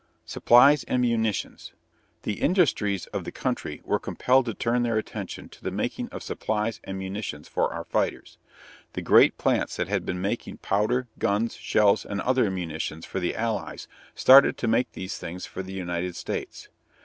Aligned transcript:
SUPPLIES 0.25 0.83
AND 0.85 0.99
MUNITIONS. 1.03 1.73
The 2.23 2.41
industries 2.41 3.05
of 3.13 3.23
the 3.23 3.31
country 3.31 3.83
were 3.85 3.99
compelled 3.99 4.47
to 4.47 4.55
turn 4.55 4.81
their 4.81 4.97
attention 4.97 5.47
to 5.49 5.63
the 5.63 5.69
making 5.69 6.09
of 6.09 6.23
supplies 6.23 6.81
and 6.83 6.97
munitions 6.97 7.47
for 7.47 7.71
our 7.71 7.83
fighters. 7.83 8.39
The 8.93 9.03
great 9.03 9.37
plants 9.37 9.75
that 9.75 9.89
had 9.89 10.03
been 10.03 10.19
making 10.19 10.57
powder, 10.57 11.05
guns, 11.19 11.55
shells, 11.55 12.03
and 12.03 12.19
other 12.21 12.49
munitions 12.49 13.05
for 13.05 13.19
the 13.19 13.35
Allies 13.35 13.87
started 14.15 14.57
to 14.57 14.67
make 14.67 14.91
these 14.93 15.19
things 15.19 15.45
for 15.45 15.61
the 15.61 15.73
United 15.73 16.15
States. 16.15 16.69